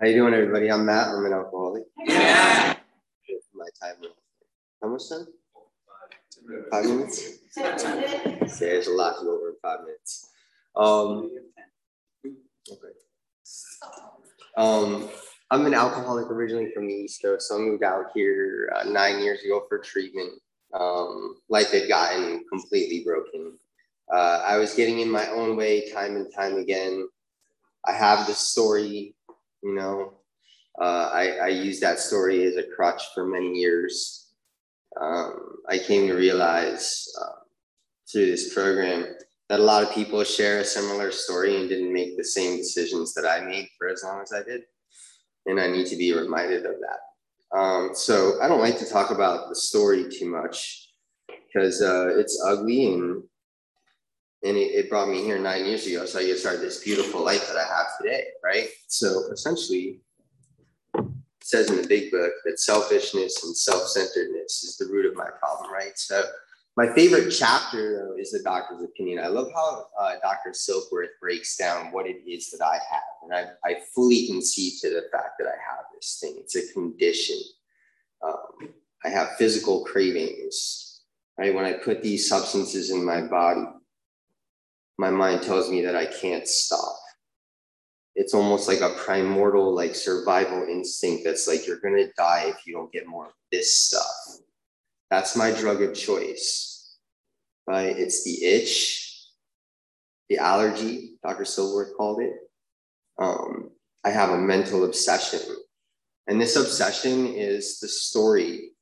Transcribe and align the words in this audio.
How 0.00 0.06
you 0.06 0.14
doing, 0.14 0.32
everybody? 0.32 0.72
I'm 0.72 0.86
Matt. 0.86 1.08
I'm 1.08 1.26
an 1.26 1.34
alcoholic. 1.34 1.82
Yeah. 2.06 2.74
My 3.52 3.66
time. 3.82 3.96
How 4.80 4.88
much 4.88 5.02
time? 5.10 5.26
Five 6.70 6.84
minutes. 6.86 7.40
Yeah, 7.54 7.76
there's 8.60 8.86
a 8.86 8.92
lot 8.92 9.18
to 9.18 9.24
go 9.26 9.36
over 9.36 9.50
in 9.50 9.56
five 9.60 9.80
minutes. 9.80 10.30
Um, 10.74 11.30
okay. 12.24 12.94
Um, 14.56 15.10
I'm 15.50 15.66
an 15.66 15.74
alcoholic 15.74 16.30
originally 16.30 16.70
from 16.72 16.86
the 16.86 16.94
East 16.94 17.20
Coast, 17.20 17.48
so 17.48 17.56
I 17.56 17.58
moved 17.58 17.82
out 17.82 18.06
here 18.14 18.72
uh, 18.74 18.84
nine 18.84 19.22
years 19.22 19.42
ago 19.42 19.66
for 19.68 19.80
treatment. 19.80 20.32
Um, 20.72 21.42
life 21.50 21.72
had 21.72 21.88
gotten 21.88 22.46
completely 22.48 23.04
broken. 23.04 23.58
Uh, 24.10 24.42
I 24.46 24.56
was 24.56 24.72
getting 24.72 25.00
in 25.00 25.10
my 25.10 25.28
own 25.28 25.58
way 25.58 25.90
time 25.90 26.16
and 26.16 26.32
time 26.34 26.56
again. 26.56 27.06
I 27.86 27.92
have 27.92 28.26
this 28.26 28.38
story, 28.38 29.14
you 29.62 29.74
know. 29.74 30.14
Uh, 30.80 31.10
I, 31.12 31.30
I 31.42 31.48
used 31.48 31.82
that 31.82 31.98
story 31.98 32.44
as 32.44 32.56
a 32.56 32.62
crutch 32.62 33.02
for 33.14 33.26
many 33.26 33.52
years. 33.52 34.32
Um, 35.00 35.56
I 35.68 35.78
came 35.78 36.06
to 36.06 36.14
realize 36.14 37.06
uh, 37.20 37.40
through 38.10 38.26
this 38.26 38.54
program 38.54 39.06
that 39.48 39.60
a 39.60 39.62
lot 39.62 39.82
of 39.82 39.92
people 39.92 40.22
share 40.24 40.60
a 40.60 40.64
similar 40.64 41.10
story 41.10 41.56
and 41.56 41.68
didn't 41.68 41.92
make 41.92 42.16
the 42.16 42.24
same 42.24 42.56
decisions 42.56 43.12
that 43.14 43.26
I 43.26 43.44
made 43.44 43.68
for 43.76 43.88
as 43.88 44.02
long 44.04 44.22
as 44.22 44.32
I 44.32 44.42
did. 44.42 44.62
And 45.46 45.60
I 45.60 45.66
need 45.66 45.86
to 45.88 45.96
be 45.96 46.12
reminded 46.12 46.64
of 46.66 46.74
that. 46.80 47.58
Um, 47.58 47.90
so 47.94 48.40
I 48.40 48.48
don't 48.48 48.60
like 48.60 48.78
to 48.78 48.88
talk 48.88 49.10
about 49.10 49.48
the 49.48 49.56
story 49.56 50.06
too 50.08 50.30
much 50.30 50.90
because 51.28 51.82
uh, 51.82 52.16
it's 52.16 52.40
ugly 52.46 52.86
and 52.86 53.22
and 54.42 54.56
it, 54.56 54.74
it, 54.74 54.90
brought 54.90 55.08
me 55.08 55.22
here 55.22 55.38
nine 55.38 55.66
years 55.66 55.86
ago. 55.86 56.06
So 56.06 56.18
I 56.18 56.24
get 56.24 56.38
started 56.38 56.62
this 56.62 56.82
beautiful 56.82 57.22
life 57.22 57.46
that 57.48 57.56
I 57.56 57.64
have 57.64 57.86
today, 58.00 58.24
right? 58.42 58.68
So 58.86 59.30
essentially, 59.30 60.00
it 60.94 61.04
says 61.42 61.70
in 61.70 61.80
the 61.80 61.86
big 61.86 62.10
book 62.10 62.32
that 62.44 62.58
selfishness 62.58 63.44
and 63.44 63.56
self-centeredness 63.56 64.64
is 64.64 64.76
the 64.78 64.86
root 64.86 65.06
of 65.06 65.14
my 65.14 65.28
problem, 65.38 65.70
right? 65.72 65.96
So 65.96 66.24
my 66.76 66.92
favorite 66.94 67.30
chapter 67.30 67.98
though 67.98 68.16
is 68.18 68.30
the 68.30 68.42
doctor's 68.42 68.82
opinion. 68.82 69.18
I 69.22 69.26
love 69.26 69.48
how 69.54 69.86
uh, 70.00 70.14
Dr. 70.22 70.50
Silkworth 70.52 71.18
breaks 71.20 71.56
down 71.56 71.92
what 71.92 72.06
it 72.06 72.22
is 72.26 72.50
that 72.50 72.64
I 72.64 72.74
have, 72.74 73.02
and 73.22 73.34
I, 73.34 73.68
I 73.68 73.76
fully 73.94 74.26
concede 74.26 74.74
to 74.80 74.88
the 74.88 75.04
fact 75.12 75.34
that 75.38 75.48
I 75.48 75.58
have 75.68 75.84
this 75.94 76.18
thing. 76.20 76.36
It's 76.38 76.56
a 76.56 76.72
condition. 76.72 77.36
Um, 78.22 78.70
I 79.04 79.08
have 79.08 79.36
physical 79.36 79.84
cravings, 79.84 81.02
right? 81.36 81.54
When 81.54 81.64
I 81.64 81.74
put 81.74 82.02
these 82.02 82.28
substances 82.28 82.90
in 82.90 83.04
my 83.04 83.22
body, 83.22 83.66
my 85.00 85.08
mind 85.08 85.42
tells 85.42 85.70
me 85.70 85.80
that 85.80 85.96
I 85.96 86.04
can't 86.04 86.46
stop. 86.46 86.94
It's 88.14 88.34
almost 88.34 88.68
like 88.68 88.82
a 88.82 88.94
primordial, 88.98 89.74
like 89.74 89.94
survival 89.94 90.64
instinct 90.64 91.24
that's 91.24 91.48
like, 91.48 91.66
you're 91.66 91.80
going 91.80 91.96
to 91.96 92.12
die 92.18 92.44
if 92.48 92.66
you 92.66 92.74
don't 92.74 92.92
get 92.92 93.06
more 93.06 93.28
of 93.28 93.32
this 93.50 93.74
stuff. 93.74 94.42
That's 95.10 95.36
my 95.36 95.52
drug 95.52 95.80
of 95.80 95.94
choice, 95.94 96.98
right? 97.66 97.96
It's 97.96 98.24
the 98.24 98.44
itch, 98.44 99.24
the 100.28 100.36
allergy, 100.36 101.14
Dr. 101.26 101.44
Silkworth 101.44 101.96
called 101.96 102.20
it. 102.20 102.34
Um, 103.18 103.70
I 104.04 104.10
have 104.10 104.30
a 104.30 104.38
mental 104.38 104.84
obsession. 104.84 105.40
And 106.26 106.38
this 106.38 106.56
obsession 106.56 107.26
is 107.26 107.80
the 107.80 107.88
story 107.88 108.72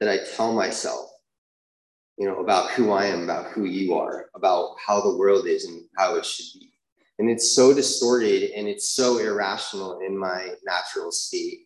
that 0.00 0.10
I 0.10 0.18
tell 0.36 0.52
myself 0.52 1.09
you 2.20 2.26
know, 2.26 2.40
about 2.40 2.70
who 2.72 2.92
I 2.92 3.06
am, 3.06 3.24
about 3.24 3.46
who 3.46 3.64
you 3.64 3.94
are, 3.94 4.26
about 4.34 4.76
how 4.86 5.00
the 5.00 5.16
world 5.16 5.46
is 5.46 5.64
and 5.64 5.82
how 5.96 6.16
it 6.16 6.26
should 6.26 6.60
be. 6.60 6.70
And 7.18 7.30
it's 7.30 7.56
so 7.56 7.72
distorted 7.72 8.50
and 8.50 8.68
it's 8.68 8.90
so 8.90 9.16
irrational 9.16 10.00
in 10.06 10.18
my 10.18 10.50
natural 10.62 11.12
state. 11.12 11.60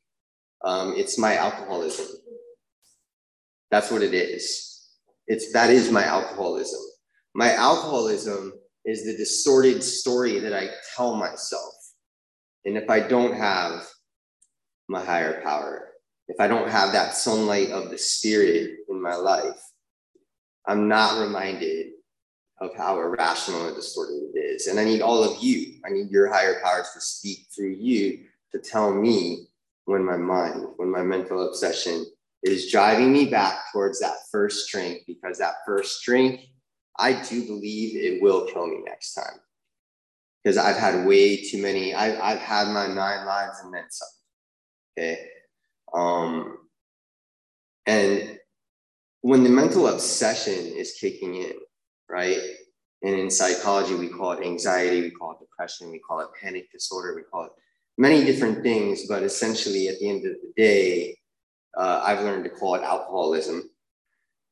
Um, 0.64 0.94
it's 0.96 1.18
my 1.18 1.34
alcoholism. 1.34 2.06
That's 3.72 3.90
what 3.90 4.02
it 4.02 4.14
is. 4.14 4.90
It's 5.26 5.52
that 5.54 5.70
is 5.70 5.90
my 5.90 6.04
alcoholism. 6.04 6.80
My 7.34 7.52
alcoholism 7.54 8.52
is 8.84 9.04
the 9.04 9.16
distorted 9.16 9.82
story 9.82 10.38
that 10.38 10.54
I 10.54 10.68
tell 10.96 11.16
myself. 11.16 11.74
And 12.64 12.76
if 12.76 12.88
I 12.88 13.00
don't 13.00 13.34
have 13.34 13.84
my 14.88 15.04
higher 15.04 15.42
power, 15.42 15.88
if 16.28 16.36
I 16.38 16.46
don't 16.46 16.70
have 16.70 16.92
that 16.92 17.16
sunlight 17.16 17.70
of 17.70 17.90
the 17.90 17.98
spirit 17.98 18.70
in 18.88 19.02
my 19.02 19.16
life, 19.16 19.60
I'm 20.66 20.88
not 20.88 21.20
reminded 21.20 21.92
of 22.60 22.74
how 22.76 22.98
irrational 22.98 23.66
and 23.66 23.76
distorted 23.76 24.30
it 24.34 24.38
is. 24.38 24.66
And 24.66 24.78
I 24.78 24.84
need 24.84 25.02
all 25.02 25.22
of 25.22 25.42
you, 25.42 25.80
I 25.84 25.90
need 25.90 26.10
your 26.10 26.32
higher 26.32 26.60
powers 26.62 26.90
to 26.94 27.00
speak 27.00 27.46
through 27.54 27.72
you 27.72 28.24
to 28.52 28.58
tell 28.58 28.94
me 28.94 29.48
when 29.84 30.04
my 30.04 30.16
mind, 30.16 30.66
when 30.76 30.90
my 30.90 31.02
mental 31.02 31.46
obsession 31.46 32.06
is 32.42 32.70
driving 32.70 33.12
me 33.12 33.26
back 33.26 33.72
towards 33.72 34.00
that 34.00 34.16
first 34.30 34.70
drink, 34.70 35.02
because 35.06 35.38
that 35.38 35.54
first 35.66 36.02
drink, 36.04 36.40
I 36.98 37.12
do 37.12 37.44
believe 37.46 37.96
it 37.96 38.22
will 38.22 38.46
kill 38.46 38.66
me 38.66 38.80
next 38.84 39.14
time. 39.14 39.40
Because 40.42 40.58
I've 40.58 40.76
had 40.76 41.06
way 41.06 41.42
too 41.42 41.60
many, 41.60 41.94
I've, 41.94 42.18
I've 42.20 42.38
had 42.38 42.68
my 42.68 42.86
nine 42.86 43.26
lives 43.26 43.60
and 43.64 43.72
then 43.74 43.84
some. 43.90 44.08
Okay. 44.96 45.26
Um, 45.92 46.58
and 47.86 48.33
when 49.24 49.42
the 49.42 49.48
mental 49.48 49.88
obsession 49.88 50.52
is 50.52 50.98
kicking 51.00 51.36
in, 51.36 51.54
right? 52.10 52.36
And 53.02 53.14
in 53.14 53.30
psychology, 53.30 53.94
we 53.94 54.08
call 54.08 54.32
it 54.32 54.44
anxiety, 54.44 55.00
we 55.00 55.10
call 55.12 55.32
it 55.32 55.38
depression, 55.38 55.90
we 55.90 55.98
call 55.98 56.20
it 56.20 56.28
panic 56.38 56.70
disorder, 56.70 57.14
we 57.16 57.22
call 57.22 57.44
it 57.44 57.52
many 57.96 58.22
different 58.22 58.62
things. 58.62 59.06
But 59.08 59.22
essentially, 59.22 59.88
at 59.88 59.98
the 59.98 60.10
end 60.10 60.26
of 60.26 60.34
the 60.42 60.52
day, 60.58 61.16
uh, 61.74 62.02
I've 62.04 62.20
learned 62.20 62.44
to 62.44 62.50
call 62.50 62.74
it 62.74 62.82
alcoholism. 62.82 63.70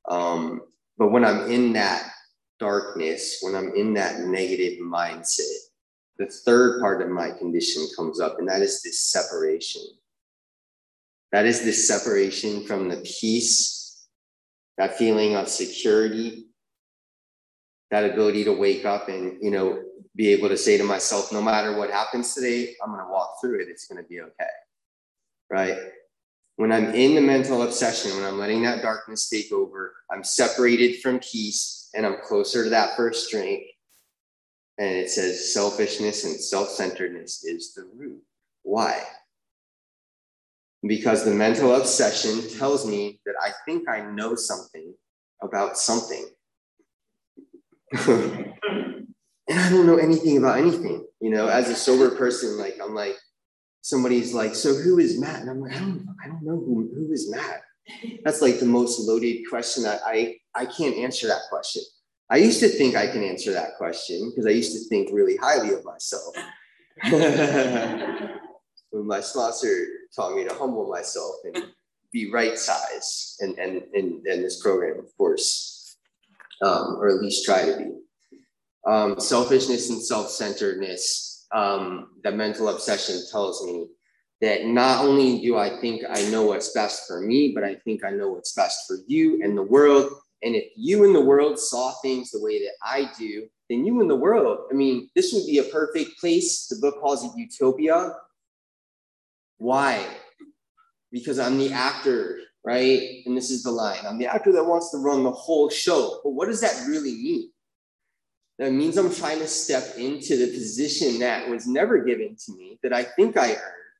Um, 0.08 0.62
but 0.96 1.12
when 1.12 1.26
I'm 1.26 1.50
in 1.50 1.74
that 1.74 2.10
darkness, 2.58 3.40
when 3.42 3.54
I'm 3.54 3.74
in 3.74 3.92
that 3.92 4.20
negative 4.20 4.78
mindset, 4.78 5.52
the 6.16 6.28
third 6.46 6.80
part 6.80 7.02
of 7.02 7.10
my 7.10 7.30
condition 7.32 7.86
comes 7.94 8.20
up, 8.20 8.38
and 8.38 8.48
that 8.48 8.62
is 8.62 8.80
this 8.80 9.00
separation. 9.00 9.82
That 11.30 11.44
is 11.44 11.62
this 11.62 11.86
separation 11.86 12.64
from 12.64 12.88
the 12.88 13.02
peace 13.04 13.81
that 14.78 14.96
feeling 14.96 15.36
of 15.36 15.48
security, 15.48 16.46
that 17.90 18.10
ability 18.10 18.44
to 18.44 18.52
wake 18.52 18.84
up 18.84 19.08
and, 19.08 19.38
you 19.42 19.50
know, 19.50 19.82
be 20.16 20.28
able 20.28 20.48
to 20.48 20.56
say 20.56 20.76
to 20.76 20.84
myself, 20.84 21.32
no 21.32 21.42
matter 21.42 21.76
what 21.76 21.90
happens 21.90 22.34
today, 22.34 22.74
I'm 22.82 22.92
going 22.92 23.04
to 23.04 23.10
walk 23.10 23.36
through 23.40 23.60
it. 23.60 23.68
It's 23.68 23.86
going 23.86 24.02
to 24.02 24.08
be 24.08 24.20
okay. 24.20 24.44
Right. 25.50 25.78
When 26.56 26.72
I'm 26.72 26.94
in 26.94 27.14
the 27.14 27.20
mental 27.20 27.62
obsession, 27.62 28.14
when 28.14 28.24
I'm 28.24 28.38
letting 28.38 28.62
that 28.62 28.82
darkness 28.82 29.28
take 29.28 29.52
over, 29.52 29.94
I'm 30.10 30.24
separated 30.24 31.00
from 31.00 31.18
peace 31.18 31.90
and 31.94 32.06
I'm 32.06 32.18
closer 32.22 32.64
to 32.64 32.70
that 32.70 32.96
first 32.96 33.30
drink. 33.30 33.64
And 34.78 34.88
it 34.88 35.10
says 35.10 35.52
selfishness 35.52 36.24
and 36.24 36.34
self 36.40 36.68
centeredness 36.68 37.44
is 37.44 37.74
the 37.74 37.88
root. 37.94 38.22
Why? 38.62 39.02
Because 40.86 41.24
the 41.24 41.30
mental 41.30 41.74
obsession 41.74 42.58
tells 42.58 42.86
me 42.86 43.20
that 43.24 43.34
I 43.40 43.50
think 43.64 43.88
I 43.88 44.02
know 44.02 44.34
something 44.34 44.94
about 45.42 45.78
something. 45.78 46.28
and 48.08 49.04
I 49.48 49.70
don't 49.70 49.86
know 49.86 49.96
anything 49.96 50.38
about 50.38 50.58
anything. 50.58 51.06
You 51.20 51.30
know, 51.30 51.46
as 51.46 51.68
a 51.68 51.76
sober 51.76 52.14
person, 52.16 52.58
like 52.58 52.78
I'm 52.82 52.94
like, 52.94 53.16
somebody's 53.82 54.32
like, 54.32 54.54
so 54.54 54.74
who 54.74 54.98
is 54.98 55.20
Matt? 55.20 55.40
And 55.40 55.50
I'm 55.50 55.60
like, 55.60 55.74
I 55.74 55.78
don't, 55.78 56.06
I 56.24 56.28
don't 56.28 56.42
know 56.42 56.56
who, 56.56 56.90
who 56.94 57.12
is 57.12 57.30
Matt. 57.30 57.62
That's 58.24 58.42
like 58.42 58.58
the 58.58 58.66
most 58.66 59.00
loaded 59.00 59.42
question 59.48 59.82
that 59.84 60.00
I, 60.06 60.36
I 60.54 60.66
can't 60.66 60.96
answer 60.96 61.26
that 61.28 61.42
question. 61.50 61.82
I 62.30 62.36
used 62.36 62.60
to 62.60 62.68
think 62.68 62.96
I 62.96 63.08
can 63.08 63.22
answer 63.22 63.52
that 63.52 63.76
question 63.76 64.30
because 64.30 64.46
I 64.46 64.50
used 64.50 64.72
to 64.72 64.88
think 64.88 65.10
really 65.12 65.36
highly 65.36 65.74
of 65.74 65.84
myself. 65.84 66.34
when 68.90 69.06
my 69.06 69.20
sponsor 69.20 69.86
taught 70.14 70.34
me 70.34 70.44
to 70.44 70.54
humble 70.54 70.88
myself 70.88 71.36
and 71.44 71.64
be 72.12 72.30
right 72.30 72.58
size 72.58 73.36
and 73.40 73.58
and 73.58 73.82
in, 73.94 74.22
this 74.24 74.60
program, 74.62 74.98
of 74.98 75.16
course, 75.16 75.96
um, 76.62 76.96
or 76.98 77.08
at 77.08 77.22
least 77.22 77.44
try 77.44 77.64
to 77.64 77.76
be. 77.76 77.90
Um, 78.84 79.18
selfishness 79.20 79.90
and 79.90 80.02
self-centeredness, 80.02 81.46
um, 81.52 82.08
the 82.24 82.32
mental 82.32 82.68
obsession 82.68 83.22
tells 83.30 83.64
me 83.64 83.86
that 84.40 84.66
not 84.66 85.04
only 85.04 85.40
do 85.40 85.56
I 85.56 85.80
think 85.80 86.02
I 86.08 86.28
know 86.30 86.42
what's 86.42 86.72
best 86.72 87.06
for 87.06 87.20
me, 87.20 87.52
but 87.54 87.62
I 87.62 87.76
think 87.76 88.04
I 88.04 88.10
know 88.10 88.30
what's 88.30 88.54
best 88.54 88.88
for 88.88 88.96
you 89.06 89.40
and 89.42 89.56
the 89.56 89.62
world. 89.62 90.10
And 90.42 90.56
if 90.56 90.64
you 90.76 91.04
in 91.04 91.12
the 91.12 91.20
world 91.20 91.60
saw 91.60 91.92
things 92.02 92.32
the 92.32 92.40
way 92.42 92.58
that 92.58 92.74
I 92.82 93.08
do, 93.16 93.46
then 93.70 93.86
you 93.86 94.00
in 94.00 94.08
the 94.08 94.16
world, 94.16 94.66
I 94.70 94.74
mean, 94.74 95.08
this 95.14 95.32
would 95.32 95.46
be 95.46 95.58
a 95.58 95.64
perfect 95.64 96.18
place. 96.18 96.66
The 96.66 96.80
book 96.80 97.00
calls 97.00 97.24
it 97.24 97.30
utopia 97.36 98.14
why? 99.62 100.04
Because 101.12 101.38
I'm 101.38 101.56
the 101.56 101.72
actor, 101.72 102.40
right? 102.64 103.22
And 103.26 103.36
this 103.36 103.50
is 103.50 103.62
the 103.62 103.70
line 103.70 104.00
I'm 104.04 104.18
the 104.18 104.26
actor 104.26 104.50
that 104.52 104.64
wants 104.64 104.90
to 104.90 104.98
run 104.98 105.22
the 105.22 105.30
whole 105.30 105.70
show. 105.70 106.20
But 106.24 106.30
what 106.30 106.48
does 106.48 106.60
that 106.62 106.86
really 106.88 107.14
mean? 107.14 107.50
That 108.58 108.72
means 108.72 108.96
I'm 108.96 109.14
trying 109.14 109.38
to 109.38 109.46
step 109.46 109.96
into 109.96 110.36
the 110.36 110.52
position 110.52 111.20
that 111.20 111.48
was 111.48 111.66
never 111.66 112.04
given 112.04 112.36
to 112.46 112.52
me, 112.56 112.78
that 112.82 112.92
I 112.92 113.04
think 113.04 113.36
I 113.36 113.52
earned, 113.52 113.94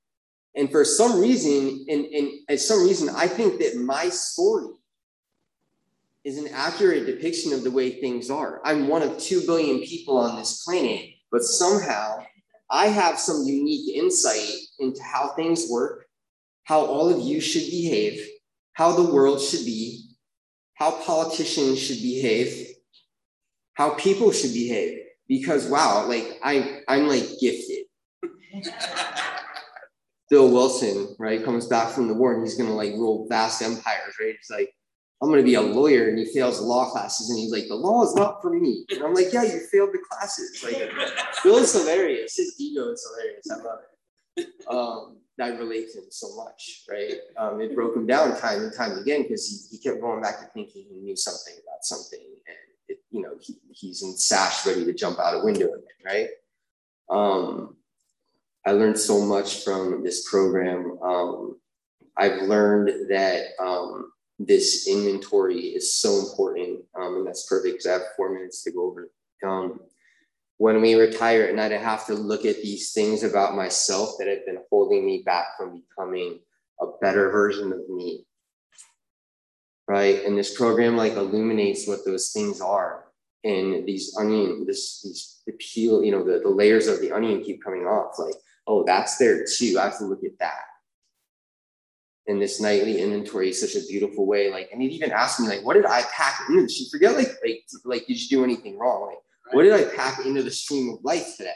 And 0.56 0.70
for 0.70 0.84
some 0.84 1.20
reason, 1.20 1.86
and, 1.88 2.06
and 2.48 2.60
some 2.60 2.84
reason, 2.84 3.08
I 3.14 3.28
think 3.28 3.60
that 3.60 3.76
my 3.76 4.08
story 4.08 4.74
is 6.24 6.38
an 6.38 6.48
accurate 6.52 7.06
depiction 7.06 7.52
of 7.52 7.64
the 7.64 7.70
way 7.70 8.00
things 8.00 8.30
are. 8.30 8.60
I'm 8.64 8.88
one 8.88 9.02
of 9.02 9.18
2 9.18 9.46
billion 9.46 9.80
people 9.80 10.18
on 10.18 10.36
this 10.36 10.64
planet, 10.64 11.08
but 11.30 11.42
somehow 11.42 12.24
I 12.72 12.86
have 12.86 13.18
some 13.18 13.44
unique 13.44 13.94
insight 13.94 14.48
into 14.78 15.02
how 15.02 15.34
things 15.36 15.66
work, 15.70 16.06
how 16.64 16.80
all 16.80 17.10
of 17.10 17.20
you 17.20 17.38
should 17.38 17.70
behave, 17.70 18.26
how 18.72 18.92
the 18.92 19.12
world 19.12 19.42
should 19.42 19.66
be, 19.66 20.08
how 20.74 20.92
politicians 21.02 21.78
should 21.78 22.00
behave, 22.00 22.68
how 23.74 23.90
people 23.94 24.32
should 24.32 24.54
behave. 24.54 25.00
Because 25.28 25.66
wow, 25.66 26.06
like 26.08 26.40
I, 26.42 26.80
I'm 26.88 27.08
like 27.08 27.26
gifted. 27.40 27.84
Bill 30.30 30.50
Wilson, 30.50 31.14
right, 31.18 31.44
comes 31.44 31.66
back 31.66 31.92
from 31.92 32.08
the 32.08 32.14
war 32.14 32.32
and 32.32 32.42
he's 32.42 32.56
gonna 32.56 32.74
like 32.74 32.92
rule 32.94 33.26
vast 33.28 33.60
empires, 33.60 34.14
right? 34.18 34.34
He's 34.34 34.50
like, 34.50 34.74
I'm 35.22 35.30
gonna 35.30 35.44
be 35.44 35.54
a 35.54 35.62
lawyer, 35.62 36.08
and 36.08 36.18
he 36.18 36.24
fails 36.24 36.60
law 36.60 36.90
classes, 36.90 37.30
and 37.30 37.38
he's 37.38 37.52
like, 37.52 37.68
the 37.68 37.76
law 37.76 38.02
is 38.04 38.14
not 38.16 38.42
for 38.42 38.50
me. 38.50 38.84
And 38.90 39.04
I'm 39.04 39.14
like, 39.14 39.32
yeah, 39.32 39.44
you 39.44 39.60
failed 39.70 39.90
the 39.92 40.00
classes. 40.10 40.64
Like, 40.64 40.90
Bill 41.44 41.58
is 41.58 41.72
hilarious. 41.72 42.36
His 42.36 42.56
ego 42.58 42.90
is 42.90 43.06
hilarious. 43.08 43.48
I 43.48 43.56
love 43.62 43.78
it. 44.36 44.48
Um, 44.68 45.18
I 45.40 45.48
relate 45.56 45.92
to 45.92 45.98
him 45.98 46.06
so 46.10 46.34
much, 46.36 46.82
right? 46.90 47.14
Um, 47.36 47.60
it 47.60 47.74
broke 47.74 47.96
him 47.96 48.06
down 48.06 48.38
time 48.38 48.62
and 48.62 48.74
time 48.74 48.98
again 48.98 49.22
because 49.22 49.48
he, 49.48 49.76
he 49.76 49.82
kept 49.82 50.00
going 50.00 50.20
back 50.20 50.40
to 50.40 50.46
thinking 50.46 50.86
he 50.90 50.98
knew 50.98 51.16
something 51.16 51.54
about 51.54 51.84
something, 51.84 52.20
and 52.20 52.56
it, 52.88 52.98
you 53.10 53.22
know 53.22 53.34
he, 53.40 53.54
he's 53.70 54.02
in 54.02 54.16
sash 54.16 54.66
ready 54.66 54.84
to 54.84 54.92
jump 54.92 55.20
out 55.20 55.40
a 55.40 55.44
window 55.44 55.66
again, 55.66 55.84
right? 56.04 56.28
Um, 57.08 57.76
I 58.66 58.72
learned 58.72 58.98
so 58.98 59.20
much 59.20 59.64
from 59.64 60.02
this 60.02 60.28
program. 60.28 60.98
Um, 61.02 61.60
I've 62.16 62.42
learned 62.42 63.08
that 63.10 63.46
um, 63.58 64.12
this 64.38 64.88
inventory 64.88 65.58
is 65.58 65.94
so 65.94 66.18
important, 66.20 66.80
um, 66.98 67.16
and 67.16 67.26
that's 67.26 67.46
perfect 67.46 67.74
because 67.74 67.86
I 67.86 67.92
have 67.92 68.02
four 68.16 68.32
minutes 68.32 68.62
to 68.64 68.72
go 68.72 68.86
over. 68.86 69.10
Um, 69.44 69.80
when 70.58 70.80
we 70.80 70.94
retire 70.94 71.42
at 71.42 71.54
night, 71.54 71.72
I 71.72 71.78
have 71.78 72.06
to 72.06 72.14
look 72.14 72.44
at 72.44 72.62
these 72.62 72.92
things 72.92 73.24
about 73.24 73.56
myself 73.56 74.10
that 74.18 74.28
have 74.28 74.46
been 74.46 74.60
holding 74.70 75.04
me 75.04 75.22
back 75.24 75.56
from 75.58 75.82
becoming 75.82 76.38
a 76.80 76.86
better 77.00 77.30
version 77.30 77.72
of 77.72 77.88
me. 77.88 78.24
Right. 79.88 80.24
And 80.24 80.38
this 80.38 80.56
program 80.56 80.96
like 80.96 81.14
illuminates 81.14 81.88
what 81.88 82.04
those 82.04 82.30
things 82.30 82.60
are. 82.60 83.06
And 83.44 83.84
these 83.86 84.16
onion, 84.16 84.64
this 84.64 85.02
these 85.02 85.42
the 85.46 85.52
peel, 85.54 86.04
you 86.04 86.12
know, 86.12 86.22
the, 86.22 86.38
the 86.38 86.48
layers 86.48 86.86
of 86.86 87.00
the 87.00 87.10
onion 87.10 87.42
keep 87.42 87.62
coming 87.62 87.82
off. 87.82 88.18
Like, 88.18 88.34
oh, 88.68 88.84
that's 88.84 89.16
there 89.16 89.44
too. 89.44 89.76
I 89.80 89.84
have 89.86 89.98
to 89.98 90.04
look 90.04 90.22
at 90.22 90.38
that. 90.38 90.60
And 92.28 92.40
this 92.40 92.60
nightly 92.60 93.00
inventory 93.00 93.52
such 93.52 93.74
a 93.74 93.84
beautiful 93.86 94.26
way. 94.26 94.50
Like, 94.50 94.70
and 94.72 94.80
it 94.80 94.92
even 94.92 95.10
asked 95.10 95.40
me, 95.40 95.48
like, 95.48 95.64
what 95.64 95.74
did 95.74 95.86
I 95.86 96.02
pack 96.02 96.48
in? 96.50 96.68
She 96.68 96.88
forget, 96.88 97.16
like, 97.16 97.32
like, 97.44 97.64
like, 97.84 98.06
did 98.06 98.20
you 98.20 98.28
do 98.28 98.44
anything 98.44 98.78
wrong? 98.78 99.06
Like, 99.06 99.18
what 99.52 99.64
did 99.64 99.72
I 99.72 99.84
pack 99.94 100.24
into 100.24 100.42
the 100.42 100.50
stream 100.50 100.90
of 100.90 101.04
life 101.04 101.36
today? 101.36 101.52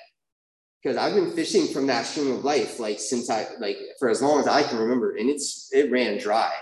Because 0.83 0.99
I've 0.99 1.15
been 1.15 1.33
fishing 1.33 1.67
from 1.67 1.87
that 1.89 2.07
stream 2.07 2.31
of 2.31 2.45
life 2.45 2.79
like 2.79 3.01
since 3.01 3.29
I 3.29 3.47
like 3.59 3.77
for 3.99 4.09
as 4.09 4.23
long 4.23 4.39
as 4.39 4.47
I 4.47 4.63
can 4.63 4.79
remember, 4.79 5.17
and 5.17 5.29
it's 5.29 5.69
it 5.73 5.91
ran 5.91 6.19
dry. 6.19 6.53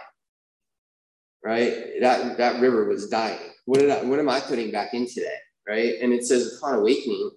Right? 1.44 2.00
That 2.00 2.38
that 2.38 2.60
river 2.60 2.88
was 2.88 3.08
dying. 3.08 3.52
What 3.66 3.80
did 3.80 3.90
I 3.90 4.02
what 4.04 4.18
am 4.18 4.30
I 4.30 4.40
putting 4.40 4.70
back 4.70 4.94
in 4.94 5.06
today? 5.06 5.36
Right? 5.68 5.96
And 6.00 6.12
it 6.12 6.24
says 6.24 6.56
upon 6.56 6.76
awakening, 6.76 7.32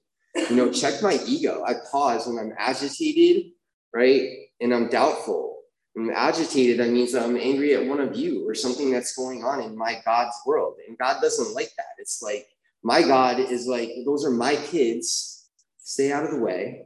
you 0.49 0.55
know, 0.55 0.71
check 0.71 1.01
my 1.01 1.19
ego. 1.25 1.63
I 1.65 1.75
pause 1.91 2.27
when 2.27 2.37
I'm 2.37 2.53
agitated, 2.57 3.51
right? 3.93 4.29
And 4.61 4.73
I'm 4.73 4.87
doubtful. 4.87 5.56
I'm 5.97 6.11
agitated, 6.11 6.79
that 6.79 6.91
means 6.91 7.15
I'm 7.15 7.37
angry 7.37 7.73
at 7.73 7.85
one 7.85 7.99
of 7.99 8.15
you 8.15 8.47
or 8.47 8.53
something 8.53 8.91
that's 8.91 9.15
going 9.15 9.43
on 9.43 9.61
in 9.61 9.75
my 9.75 9.99
God's 10.05 10.35
world. 10.45 10.75
And 10.87 10.97
God 10.97 11.21
doesn't 11.21 11.55
like 11.55 11.71
that. 11.77 11.95
It's 11.97 12.21
like 12.21 12.47
my 12.83 13.01
God 13.01 13.39
is 13.39 13.65
like, 13.65 13.89
those 14.05 14.23
are 14.23 14.31
my 14.31 14.55
kids. 14.55 15.49
Stay 15.79 16.11
out 16.11 16.23
of 16.23 16.31
the 16.31 16.39
way. 16.39 16.83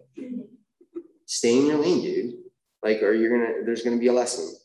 Stay 1.25 1.57
in 1.57 1.65
your 1.65 1.77
lane, 1.77 2.01
dude. 2.01 2.35
Like, 2.83 3.03
or 3.03 3.13
you're 3.13 3.37
gonna, 3.37 3.65
there's 3.65 3.83
gonna 3.83 3.97
be 3.97 4.07
a 4.07 4.13
lesson. 4.13 4.55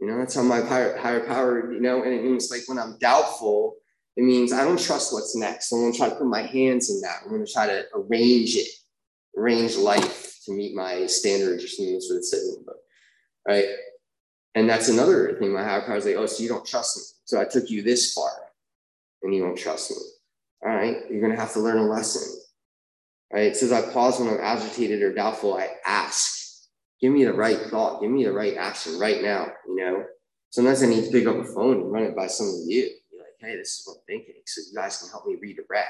You 0.00 0.06
know, 0.06 0.18
that's 0.18 0.34
how 0.34 0.42
my 0.42 0.60
higher, 0.60 0.96
higher 0.96 1.26
power, 1.26 1.72
you 1.72 1.80
know, 1.80 2.02
and 2.02 2.12
it 2.12 2.22
means 2.22 2.50
like 2.50 2.62
when 2.66 2.78
I'm 2.78 2.98
doubtful, 2.98 3.76
it 4.16 4.22
means 4.22 4.52
I 4.52 4.64
don't 4.64 4.80
trust 4.80 5.12
what's 5.12 5.34
next. 5.34 5.72
I'm 5.72 5.80
gonna 5.80 5.92
try 5.92 6.08
to 6.08 6.14
put 6.14 6.26
my 6.26 6.42
hands 6.42 6.90
in 6.90 7.00
that. 7.00 7.22
I'm 7.24 7.30
gonna 7.30 7.46
try 7.46 7.66
to 7.66 7.84
arrange 7.94 8.54
it, 8.54 8.68
arrange 9.36 9.76
life 9.76 10.38
to 10.44 10.52
meet 10.52 10.74
my 10.74 11.06
standards 11.06 11.64
or 11.64 11.68
something. 11.68 11.94
That's 11.94 12.10
what 12.10 12.18
it 12.18 12.24
says 12.24 12.48
in 12.48 12.54
the 12.60 12.64
book. 12.66 12.83
Right. 13.46 13.66
And 14.54 14.68
that's 14.68 14.88
another 14.88 15.36
thing 15.38 15.52
my 15.52 15.64
higher 15.64 15.82
power 15.82 15.96
is 15.96 16.06
like, 16.06 16.16
oh, 16.16 16.26
so 16.26 16.42
you 16.42 16.48
don't 16.48 16.66
trust 16.66 16.96
me. 16.96 17.02
So 17.24 17.40
I 17.40 17.44
took 17.44 17.70
you 17.70 17.82
this 17.82 18.12
far 18.12 18.30
and 19.22 19.34
you 19.34 19.42
don't 19.42 19.58
trust 19.58 19.90
me. 19.90 19.96
All 20.64 20.74
right, 20.74 20.96
you're 21.10 21.20
going 21.20 21.32
to 21.32 21.40
have 21.40 21.52
to 21.54 21.60
learn 21.60 21.78
a 21.78 21.86
lesson. 21.86 22.40
Right? 23.32 23.48
It 23.48 23.56
says, 23.56 23.72
I 23.72 23.82
pause 23.92 24.18
when 24.18 24.28
I'm 24.28 24.40
agitated 24.40 25.02
or 25.02 25.12
doubtful. 25.12 25.56
I 25.56 25.70
ask, 25.84 26.68
give 27.00 27.12
me 27.12 27.24
the 27.24 27.34
right 27.34 27.58
thought, 27.68 28.00
give 28.00 28.10
me 28.10 28.24
the 28.24 28.32
right 28.32 28.56
action 28.56 28.98
right 28.98 29.20
now. 29.22 29.48
You 29.66 29.76
know, 29.76 30.04
sometimes 30.50 30.82
I 30.82 30.86
need 30.86 31.04
to 31.04 31.10
pick 31.10 31.26
up 31.26 31.36
a 31.36 31.44
phone 31.44 31.82
and 31.82 31.92
run 31.92 32.04
it 32.04 32.16
by 32.16 32.28
some 32.28 32.46
of 32.46 32.54
you. 32.66 32.84
Be 33.10 33.18
like, 33.18 33.34
hey, 33.40 33.56
this 33.56 33.80
is 33.80 33.82
what 33.84 33.96
I'm 33.96 34.02
thinking. 34.06 34.40
So 34.46 34.62
you 34.70 34.74
guys 34.74 34.98
can 34.98 35.10
help 35.10 35.26
me 35.26 35.36
redirect. 35.40 35.88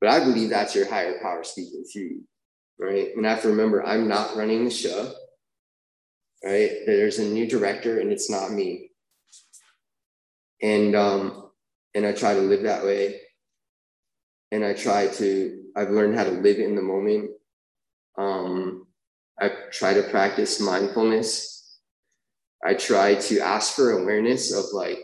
But 0.00 0.10
I 0.10 0.20
believe 0.20 0.50
that's 0.50 0.74
your 0.74 0.88
higher 0.88 1.20
power 1.20 1.42
speaking 1.42 1.84
to 1.92 1.98
you. 1.98 2.20
Right. 2.78 3.08
And 3.16 3.26
I 3.26 3.30
have 3.30 3.42
to 3.42 3.48
remember, 3.48 3.84
I'm 3.84 4.06
not 4.06 4.36
running 4.36 4.64
the 4.64 4.70
show. 4.70 5.12
Right. 6.44 6.70
There's 6.86 7.18
a 7.18 7.24
new 7.24 7.48
director 7.48 8.00
and 8.00 8.12
it's 8.12 8.30
not 8.30 8.52
me. 8.52 8.90
And 10.62 10.94
um, 10.94 11.50
and 11.94 12.06
I 12.06 12.12
try 12.12 12.34
to 12.34 12.40
live 12.40 12.62
that 12.62 12.84
way. 12.84 13.20
And 14.50 14.64
I 14.64 14.72
try 14.72 15.08
to, 15.08 15.64
I've 15.76 15.90
learned 15.90 16.16
how 16.16 16.24
to 16.24 16.30
live 16.30 16.58
in 16.58 16.74
the 16.74 16.82
moment. 16.82 17.30
Um, 18.16 18.86
I 19.38 19.50
try 19.70 19.94
to 19.94 20.02
practice 20.04 20.60
mindfulness. 20.60 21.78
I 22.64 22.74
try 22.74 23.14
to 23.14 23.40
ask 23.40 23.74
for 23.74 23.90
awareness 23.90 24.52
of 24.54 24.66
like, 24.72 25.00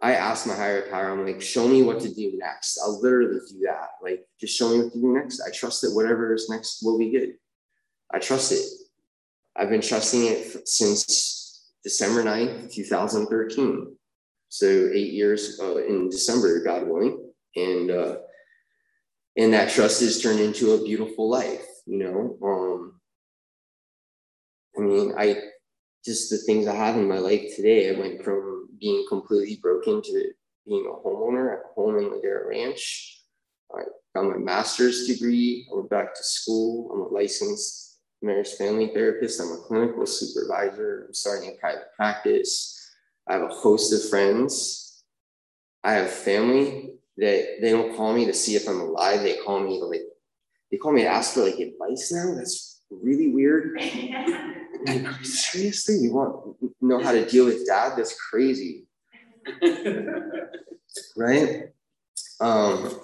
I 0.00 0.14
ask 0.14 0.46
my 0.46 0.54
higher 0.54 0.90
power, 0.90 1.10
I'm 1.10 1.26
like, 1.26 1.40
show 1.40 1.66
me 1.66 1.82
what 1.82 2.00
to 2.00 2.14
do 2.14 2.36
next. 2.36 2.78
I'll 2.82 3.00
literally 3.00 3.40
do 3.50 3.60
that. 3.64 3.88
Like, 4.02 4.26
just 4.38 4.56
show 4.56 4.70
me 4.70 4.84
what 4.84 4.92
to 4.92 5.00
do 5.00 5.14
next. 5.14 5.40
I 5.46 5.50
trust 5.50 5.82
that 5.82 5.94
whatever 5.94 6.34
is 6.34 6.48
next 6.48 6.82
will 6.82 6.98
be 6.98 7.10
good. 7.10 7.34
I 8.12 8.18
trust 8.18 8.52
it. 8.52 8.64
I've 9.58 9.70
been 9.70 9.80
trusting 9.80 10.26
it 10.26 10.68
since 10.68 11.72
December 11.82 12.22
9th, 12.22 12.74
2013. 12.74 13.96
So 14.48 14.66
eight 14.66 15.12
years 15.12 15.58
uh, 15.60 15.76
in 15.76 16.08
December, 16.08 16.62
God 16.62 16.86
willing, 16.86 17.32
and 17.56 17.90
uh, 17.90 18.16
and 19.36 19.52
that 19.52 19.70
trust 19.70 20.00
has 20.00 20.22
turned 20.22 20.40
into 20.40 20.72
a 20.72 20.84
beautiful 20.84 21.28
life. 21.28 21.66
You 21.84 21.98
know, 21.98 22.38
um, 22.42 23.00
I 24.78 24.80
mean, 24.80 25.14
I 25.18 25.42
just 26.04 26.30
the 26.30 26.38
things 26.38 26.68
I 26.68 26.74
have 26.74 26.96
in 26.96 27.08
my 27.08 27.18
life 27.18 27.54
today. 27.56 27.94
I 27.94 27.98
went 27.98 28.24
from 28.24 28.68
being 28.80 29.04
completely 29.08 29.58
broken 29.60 30.00
to 30.02 30.30
being 30.66 30.86
a 30.86 31.06
homeowner 31.06 31.52
at 31.54 31.64
home 31.74 31.98
in 31.98 32.04
Ladera 32.04 32.48
Ranch. 32.48 33.20
I 33.74 33.82
got 34.14 34.30
my 34.30 34.38
master's 34.38 35.06
degree. 35.06 35.68
I 35.70 35.76
went 35.76 35.90
back 35.90 36.14
to 36.14 36.22
school. 36.22 36.90
I'm 36.92 37.00
a 37.00 37.08
licensed 37.08 37.85
marriage 38.26 38.54
family 38.54 38.88
therapist. 38.88 39.40
I'm 39.40 39.52
a 39.52 39.58
clinical 39.58 40.04
supervisor. 40.04 41.04
I'm 41.06 41.14
starting 41.14 41.50
a 41.50 41.60
private 41.60 41.94
practice. 41.96 42.90
I 43.28 43.34
have 43.34 43.42
a 43.42 43.48
host 43.48 43.92
of 43.92 44.08
friends. 44.10 45.04
I 45.82 45.92
have 45.92 46.10
family 46.10 46.94
that 47.16 47.58
they 47.60 47.70
don't 47.70 47.96
call 47.96 48.12
me 48.12 48.26
to 48.26 48.34
see 48.34 48.56
if 48.56 48.68
I'm 48.68 48.80
alive. 48.80 49.22
They 49.22 49.36
call 49.36 49.60
me 49.60 49.78
to 49.78 49.86
like, 49.86 50.02
they 50.70 50.76
call 50.76 50.92
me 50.92 51.02
to 51.02 51.08
ask 51.08 51.34
for 51.34 51.44
like 51.44 51.58
advice 51.58 52.12
now. 52.12 52.34
That's 52.34 52.82
really 52.90 53.28
weird. 53.28 53.80
seriously, 55.22 55.98
you 55.98 56.12
want 56.12 56.56
know 56.80 57.02
how 57.02 57.12
to 57.12 57.24
deal 57.24 57.46
with 57.46 57.66
dad? 57.66 57.94
That's 57.96 58.18
crazy. 58.18 58.86
right? 61.16 61.70
Um, 62.40 63.00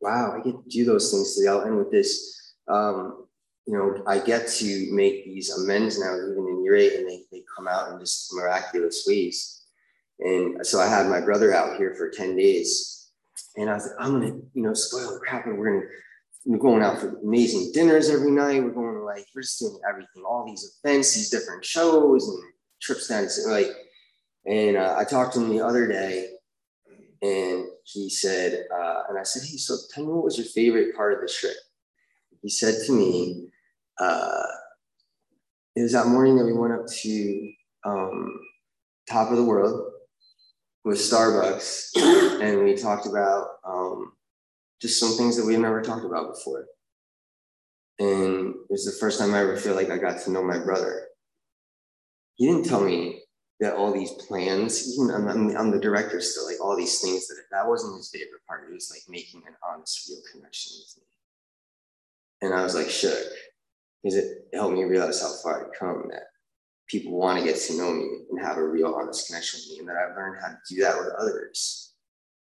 wow, 0.00 0.36
I 0.36 0.42
get 0.44 0.52
to 0.52 0.68
do 0.68 0.84
those 0.84 1.10
things 1.10 1.36
today. 1.36 1.48
I'll 1.48 1.62
end 1.62 1.78
with 1.78 1.90
this. 1.90 2.54
Um, 2.68 3.26
you 3.66 3.74
know, 3.74 4.02
I 4.06 4.18
get 4.18 4.48
to 4.48 4.88
make 4.92 5.24
these 5.24 5.50
amends 5.50 5.98
now, 5.98 6.14
even 6.14 6.48
in 6.48 6.64
year 6.64 6.76
eight, 6.76 6.94
and 6.94 7.08
they, 7.08 7.22
they 7.30 7.42
come 7.56 7.68
out 7.68 7.92
in 7.92 8.00
just 8.00 8.34
miraculous 8.34 9.04
ways. 9.06 9.64
And 10.18 10.64
so 10.66 10.80
I 10.80 10.88
had 10.88 11.06
my 11.06 11.20
brother 11.20 11.54
out 11.54 11.76
here 11.76 11.94
for 11.94 12.10
10 12.10 12.36
days. 12.36 13.10
And 13.56 13.70
I 13.70 13.74
was 13.74 13.86
like, 13.86 13.96
I'm 13.98 14.20
gonna, 14.20 14.34
you 14.54 14.62
know, 14.62 14.74
spoil 14.74 15.12
the 15.12 15.20
crap. 15.20 15.46
And 15.46 15.58
we're 15.58 15.80
gonna 15.80 15.90
we're 16.44 16.58
going 16.58 16.82
out 16.82 16.98
for 16.98 17.18
amazing 17.20 17.70
dinners 17.72 18.10
every 18.10 18.30
night. 18.30 18.62
We're 18.62 18.70
going 18.70 18.94
to 18.94 19.04
like, 19.04 19.26
we're 19.34 19.42
just 19.42 19.60
doing 19.60 19.78
everything, 19.88 20.24
all 20.26 20.44
these 20.44 20.78
events, 20.82 21.14
these 21.14 21.30
different 21.30 21.64
shows 21.64 22.28
and 22.28 22.42
trips 22.80 23.08
down 23.08 23.26
to 23.28 23.50
like, 23.50 23.70
and 24.44 24.76
uh, 24.76 24.96
I 24.98 25.04
talked 25.04 25.34
to 25.34 25.40
him 25.40 25.50
the 25.50 25.64
other 25.64 25.86
day 25.86 26.30
and 27.22 27.66
he 27.84 28.10
said, 28.10 28.64
uh, 28.74 29.02
and 29.08 29.18
I 29.18 29.22
said, 29.22 29.42
Hey, 29.48 29.56
so 29.56 29.76
tell 29.94 30.04
me 30.04 30.12
what 30.12 30.24
was 30.24 30.36
your 30.36 30.46
favorite 30.46 30.96
part 30.96 31.14
of 31.14 31.20
the 31.20 31.32
trip? 31.32 31.54
He 32.42 32.48
said 32.48 32.74
to 32.86 32.92
me, 32.92 33.51
uh, 33.98 34.42
it 35.74 35.82
was 35.82 35.92
that 35.92 36.06
morning 36.06 36.36
that 36.36 36.44
we 36.44 36.52
went 36.52 36.74
up 36.74 36.86
to 36.86 37.52
um, 37.84 38.40
top 39.08 39.30
of 39.30 39.36
the 39.36 39.44
world 39.44 39.90
with 40.84 40.98
Starbucks, 40.98 41.96
and 42.42 42.64
we 42.64 42.76
talked 42.76 43.06
about 43.06 43.46
um, 43.64 44.12
just 44.80 45.00
some 45.00 45.16
things 45.16 45.36
that 45.36 45.46
we've 45.46 45.58
never 45.58 45.80
talked 45.80 46.04
about 46.04 46.34
before. 46.34 46.66
And 47.98 48.48
it 48.48 48.70
was 48.70 48.84
the 48.84 48.98
first 48.98 49.18
time 49.18 49.34
I 49.34 49.40
ever 49.40 49.56
feel 49.56 49.74
like 49.74 49.90
I 49.90 49.98
got 49.98 50.20
to 50.22 50.30
know 50.30 50.42
my 50.42 50.58
brother. 50.58 51.06
He 52.34 52.46
didn't 52.46 52.64
tell 52.64 52.80
me 52.80 53.20
that 53.60 53.76
all 53.76 53.92
these 53.92 54.10
plans, 54.12 54.92
even 54.92 55.14
I'm, 55.14 55.28
I'm, 55.28 55.56
I'm, 55.56 55.70
the 55.70 55.78
director 55.78 56.20
still, 56.20 56.46
like 56.46 56.60
all 56.60 56.76
these 56.76 57.00
things 57.00 57.28
that 57.28 57.36
that 57.52 57.68
wasn't 57.68 57.96
his 57.96 58.10
favorite 58.10 58.44
part. 58.48 58.68
It 58.68 58.74
was 58.74 58.90
like 58.90 59.02
making 59.08 59.42
an 59.46 59.54
honest, 59.64 60.08
real 60.08 60.18
connection 60.32 60.72
with 60.80 60.96
me. 60.98 62.48
And 62.48 62.58
I 62.58 62.64
was 62.64 62.74
like 62.74 62.90
shook 62.90 63.28
because 64.02 64.16
it 64.16 64.48
helped 64.52 64.74
me 64.74 64.84
realize 64.84 65.20
how 65.20 65.32
far 65.42 65.66
I'd 65.66 65.78
come 65.78 66.08
that 66.10 66.24
people 66.88 67.12
want 67.12 67.38
to 67.38 67.44
get 67.44 67.56
to 67.56 67.76
know 67.76 67.92
me 67.92 68.08
and 68.30 68.40
have 68.40 68.58
a 68.58 68.66
real 68.66 68.94
honest 68.94 69.26
connection 69.26 69.60
with 69.60 69.70
me 69.70 69.78
and 69.80 69.88
that 69.88 69.96
I've 69.96 70.16
learned 70.16 70.36
how 70.42 70.48
to 70.48 70.58
do 70.68 70.80
that 70.82 70.98
with 70.98 71.08
others. 71.18 71.94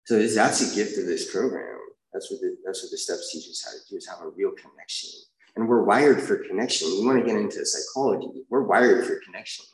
So 0.06 0.20
that's 0.20 0.72
a 0.72 0.76
gift 0.76 0.98
of 0.98 1.06
this 1.06 1.32
program. 1.32 1.80
That's 2.14 2.30
what 2.32 2.42
the, 2.42 2.56
that's 2.66 2.84
what 2.84 2.92
the 2.92 2.98
steps 2.98 3.32
teach 3.32 3.50
us 3.50 3.64
how 3.66 3.72
to 3.72 3.78
do 3.90 3.98
is 3.98 4.08
have 4.08 4.22
a 4.22 4.30
real 4.30 4.52
connection. 4.52 5.10
And 5.56 5.68
we're 5.68 5.84
wired 5.84 6.22
for 6.22 6.38
connection. 6.38 6.90
You 6.90 7.06
want 7.06 7.20
to 7.20 7.26
get 7.26 7.40
into 7.40 7.66
psychology. 7.66 8.44
We're 8.50 8.64
wired 8.64 9.06
for 9.06 9.20
connection. 9.26 9.66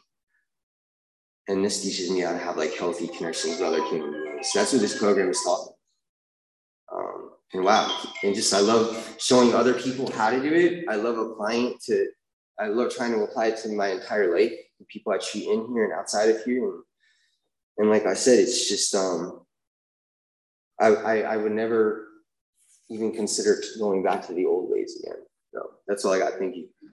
And 1.48 1.66
this 1.66 1.84
teaches 1.84 2.12
me 2.12 2.22
how 2.22 2.32
to 2.32 2.38
have 2.38 2.58
like 2.58 2.76
healthy 2.76 3.08
connections 3.08 3.60
with 3.60 3.68
other 3.68 3.84
human 3.86 4.12
beings. 4.12 4.50
So 4.52 4.60
that's 4.60 4.74
what 4.74 4.82
this 4.82 4.98
program 4.98 5.30
is 5.30 5.42
taught 5.44 5.71
and 7.54 7.64
wow, 7.64 8.04
and 8.24 8.34
just 8.34 8.54
I 8.54 8.60
love 8.60 9.16
showing 9.20 9.54
other 9.54 9.74
people 9.74 10.12
how 10.12 10.30
to 10.30 10.42
do 10.42 10.54
it. 10.54 10.86
I 10.88 10.96
love 10.96 11.18
applying 11.18 11.78
to 11.86 12.08
I 12.62 12.68
love 12.68 12.94
trying 12.94 13.12
to 13.14 13.24
apply 13.24 13.48
it 13.48 13.58
to 13.58 13.70
my 13.70 13.88
entire 13.88 14.38
life, 14.38 14.52
the 14.80 14.86
people 14.86 15.12
I 15.12 15.18
treat 15.18 15.48
in 15.48 15.68
here 15.74 15.86
and 15.86 15.94
outside 15.94 16.30
of 16.30 16.44
here. 16.44 16.64
And, 16.64 16.84
and 17.78 17.90
like 17.90 18.06
I 18.06 18.14
said, 18.14 18.38
it's 18.38 18.70
just, 18.70 18.94
um, 18.94 19.42
I, 20.80 20.88
I, 20.88 21.18
I 21.22 21.38
would 21.38 21.54
never 21.54 22.08
even 22.90 23.14
consider 23.14 23.64
going 23.80 24.04
back 24.04 24.28
to 24.28 24.34
the 24.34 24.46
old 24.46 24.70
ways 24.70 25.02
again. 25.02 25.22
So 25.54 25.72
that's 25.88 26.06
all 26.06 26.14
I 26.14 26.20
got. 26.20 26.34
Thank 26.34 26.56
you. 26.56 26.68